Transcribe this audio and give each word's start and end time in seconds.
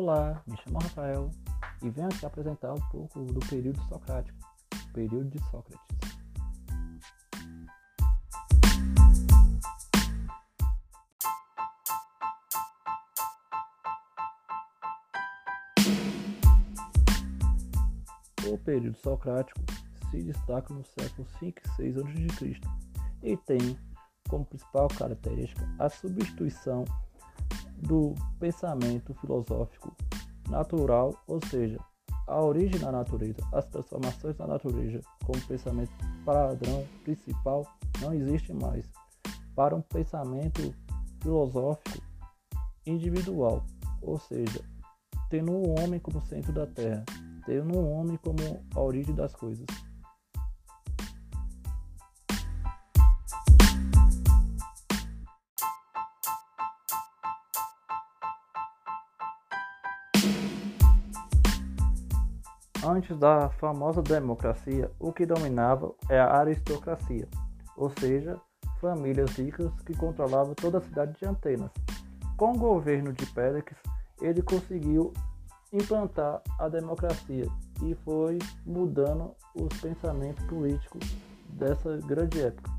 Olá, 0.00 0.40
me 0.46 0.56
chamo 0.58 0.78
Rafael 0.78 1.28
e 1.82 1.90
venho 1.90 2.06
aqui 2.06 2.24
apresentar 2.24 2.72
um 2.72 2.80
pouco 2.88 3.24
do 3.24 3.40
período 3.40 3.82
socrático, 3.88 4.38
período 4.92 5.28
de 5.28 5.40
Sócrates. 5.50 5.98
O 18.46 18.56
período 18.58 18.96
socrático 18.98 19.60
se 20.12 20.22
destaca 20.22 20.72
no 20.72 20.84
século 20.84 21.26
5 21.40 21.60
e 21.60 21.70
6 21.74 21.98
a.C. 21.98 22.60
e 23.24 23.36
tem 23.36 23.76
como 24.28 24.44
principal 24.44 24.86
característica 24.96 25.68
a 25.80 25.90
substituição 25.90 26.84
do 27.82 28.14
pensamento 28.38 29.14
filosófico 29.14 29.94
natural, 30.48 31.14
ou 31.26 31.40
seja, 31.46 31.78
a 32.26 32.42
origem 32.42 32.78
da 32.78 32.92
natureza, 32.92 33.40
as 33.52 33.66
transformações 33.66 34.36
da 34.36 34.46
natureza 34.46 35.00
como 35.24 35.40
pensamento 35.46 35.90
padrão 36.24 36.86
principal 37.02 37.66
não 38.00 38.12
existe 38.12 38.52
mais. 38.52 38.84
Para 39.54 39.74
um 39.74 39.80
pensamento 39.80 40.74
filosófico 41.20 42.02
individual, 42.86 43.64
ou 44.02 44.18
seja, 44.18 44.60
tendo 45.30 45.52
o 45.52 45.78
homem 45.78 45.98
como 45.98 46.20
centro 46.26 46.52
da 46.52 46.66
terra, 46.66 47.04
tendo 47.44 47.76
o 47.76 47.90
homem 47.90 48.18
como 48.18 48.62
a 48.74 48.80
origem 48.80 49.14
das 49.14 49.34
coisas. 49.34 49.66
Antes 62.88 63.18
da 63.18 63.50
famosa 63.50 64.00
democracia, 64.00 64.90
o 64.98 65.12
que 65.12 65.26
dominava 65.26 65.94
é 66.08 66.18
a 66.18 66.38
aristocracia, 66.38 67.28
ou 67.76 67.90
seja, 67.90 68.40
famílias 68.80 69.30
ricas 69.36 69.70
que 69.82 69.94
controlavam 69.94 70.54
toda 70.54 70.78
a 70.78 70.80
cidade 70.80 71.12
de 71.18 71.26
Atenas. 71.26 71.70
Com 72.38 72.52
o 72.52 72.58
governo 72.58 73.12
de 73.12 73.26
Péricles, 73.26 73.78
ele 74.22 74.40
conseguiu 74.40 75.12
implantar 75.70 76.40
a 76.58 76.66
democracia 76.66 77.44
e 77.82 77.94
foi 77.96 78.38
mudando 78.64 79.34
os 79.54 79.68
pensamentos 79.82 80.42
políticos 80.46 81.14
dessa 81.50 81.98
grande 81.98 82.40
época. 82.40 82.77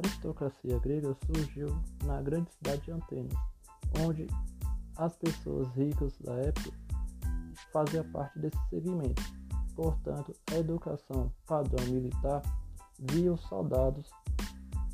Aristocracia 0.00 0.78
grega 0.78 1.14
surgiu 1.26 1.68
na 2.04 2.20
grande 2.22 2.50
cidade 2.52 2.82
de 2.82 2.92
Atenas, 2.92 3.34
onde 4.02 4.26
as 4.96 5.16
pessoas 5.16 5.68
ricas 5.74 6.16
da 6.18 6.34
época 6.34 6.72
faziam 7.72 8.10
parte 8.10 8.38
desse 8.38 8.58
segmento. 8.68 9.22
Portanto, 9.76 10.34
a 10.52 10.58
educação 10.58 11.32
padrão 11.46 11.84
militar 11.86 12.42
via 12.98 13.32
os 13.32 13.40
soldados 13.42 14.10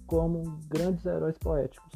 como 0.06 0.42
grandes 0.68 1.04
heróis 1.04 1.38
poéticos. 1.38 1.92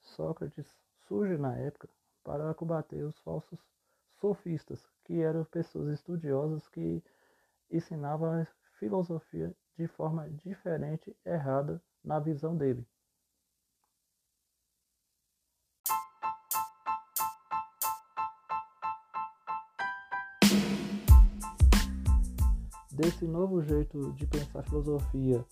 Sócrates 0.00 0.66
surge 1.08 1.38
na 1.38 1.56
época 1.56 1.88
para 2.22 2.52
combater 2.54 3.02
os 3.04 3.18
falsos 3.20 3.58
sofistas, 4.20 4.86
que 5.04 5.20
eram 5.20 5.44
pessoas 5.44 5.88
estudiosas 5.88 6.68
que 6.68 7.02
ensinavam 7.70 8.32
a 8.32 8.46
filosofia 8.78 9.54
de 9.76 9.86
forma 9.88 10.28
diferente, 10.30 11.16
errada 11.24 11.82
na 12.04 12.18
visão 12.18 12.56
dele. 12.56 12.86
Desse 22.92 23.26
novo 23.26 23.62
jeito 23.62 24.12
de 24.12 24.26
pensar 24.26 24.62
filosofia 24.64 25.42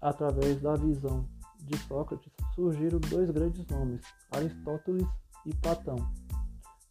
através 0.00 0.58
da 0.62 0.74
visão 0.74 1.28
de 1.60 1.76
Sócrates 1.80 2.32
surgiram 2.54 2.98
dois 2.98 3.30
grandes 3.30 3.66
nomes, 3.66 4.00
Aristóteles 4.30 5.06
e 5.44 5.54
Platão. 5.56 6.27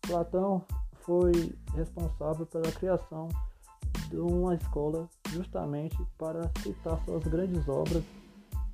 Platão 0.07 0.63
foi 1.01 1.53
responsável 1.75 2.45
pela 2.45 2.71
criação 2.71 3.27
de 4.09 4.17
uma 4.17 4.55
escola 4.55 5.09
justamente 5.29 5.97
para 6.17 6.49
citar 6.63 6.97
suas 7.03 7.23
grandes 7.23 7.67
obras 7.67 8.03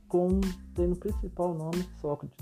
com 0.07 0.39
tendo 0.75 0.95
principal 0.95 1.55
nome 1.55 1.89
Sócrates. 1.99 2.37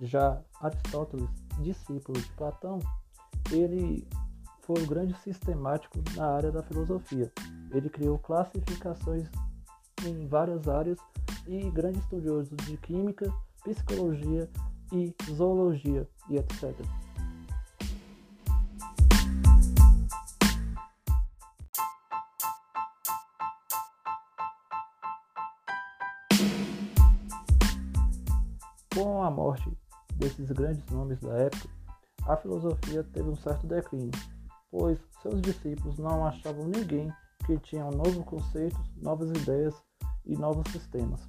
Já 0.00 0.38
Aristóteles, 0.60 1.28
discípulo 1.60 2.20
de 2.20 2.28
Platão, 2.32 2.78
ele 3.50 4.06
foi 4.68 4.82
um 4.82 4.86
grande 4.86 5.14
sistemático 5.20 5.98
na 6.14 6.26
área 6.26 6.52
da 6.52 6.62
filosofia. 6.62 7.32
Ele 7.72 7.88
criou 7.88 8.18
classificações 8.18 9.26
em 10.04 10.28
várias 10.28 10.68
áreas 10.68 10.98
e 11.46 11.70
grande 11.70 11.98
estudioso 12.00 12.54
de 12.54 12.76
química, 12.76 13.32
psicologia 13.64 14.46
e 14.92 15.14
zoologia 15.32 16.06
e 16.28 16.36
etc. 16.36 16.74
Com 28.94 29.22
a 29.22 29.30
morte 29.30 29.72
desses 30.16 30.52
grandes 30.52 30.84
nomes 30.90 31.18
da 31.20 31.32
época, 31.38 31.70
a 32.26 32.36
filosofia 32.36 33.02
teve 33.02 33.30
um 33.30 33.36
certo 33.36 33.66
declínio 33.66 34.12
pois 34.70 34.98
seus 35.22 35.40
discípulos 35.40 35.98
não 35.98 36.26
achavam 36.26 36.66
ninguém 36.66 37.12
que 37.46 37.58
tinha 37.58 37.84
novos 37.90 38.24
conceitos, 38.24 38.78
novas 38.96 39.30
ideias 39.30 39.74
e 40.26 40.36
novos 40.36 40.70
sistemas. 40.70 41.20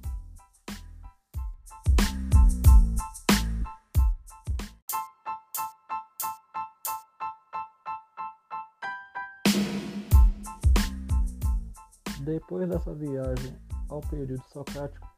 Depois 12.20 12.68
dessa 12.68 12.94
viagem 12.94 13.58
ao 13.88 14.00
período 14.02 14.44
socrático, 14.52 15.08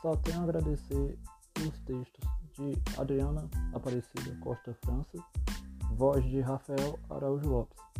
só 0.00 0.16
tenho 0.16 0.40
a 0.40 0.44
agradecer 0.44 1.18
os 1.60 1.78
textos 1.80 2.28
de 2.54 3.00
Adriana 3.00 3.48
Aparecida 3.72 4.34
Costa 4.40 4.74
França 4.84 5.18
voz 5.98 6.24
de 6.30 6.40
Rafael 6.42 6.94
Araújo 7.10 7.48
Lopes. 7.50 7.97